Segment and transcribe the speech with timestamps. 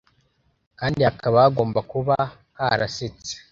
[0.79, 2.15] kandi hakaba hagomba kuba
[2.59, 3.33] harasetse